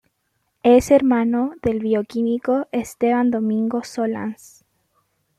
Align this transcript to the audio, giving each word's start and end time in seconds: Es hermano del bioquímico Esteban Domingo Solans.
Es 0.63 0.89
hermano 0.89 1.53
del 1.61 1.77
bioquímico 1.79 2.67
Esteban 2.71 3.29
Domingo 3.29 3.83
Solans. 3.83 4.65